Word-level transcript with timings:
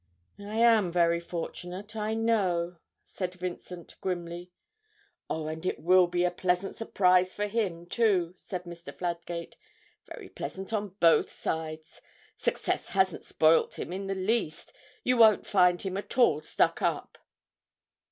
'I 0.39 0.55
am 0.57 0.91
very 0.91 1.19
fortunate, 1.19 1.95
I 1.95 2.15
know,' 2.15 2.77
said 3.05 3.35
Vincent, 3.35 3.95
grimly. 4.01 4.49
'Oh, 5.29 5.45
and 5.45 5.63
it 5.63 5.77
will 5.79 6.07
be 6.07 6.23
a 6.23 6.31
pleasant 6.31 6.75
surprise 6.75 7.35
for 7.35 7.45
him 7.45 7.85
too!' 7.85 8.33
said 8.35 8.63
Mr. 8.63 8.91
Fladgate, 8.97 9.57
'very 10.07 10.29
pleasant 10.29 10.73
on 10.73 10.95
both 10.99 11.29
sides. 11.29 12.01
Success 12.39 12.87
hasn't 12.87 13.25
spoilt 13.25 13.77
him 13.77 13.93
in 13.93 14.07
the 14.07 14.15
least 14.15 14.73
you 15.03 15.17
won't 15.17 15.45
find 15.45 15.83
him 15.83 15.95
at 15.97 16.17
all 16.17 16.41
stuck 16.41 16.81
up!' 16.81 17.19